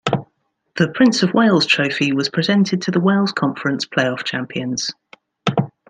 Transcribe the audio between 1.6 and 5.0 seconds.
Trophy was presented to the Wales Conference playoff champions.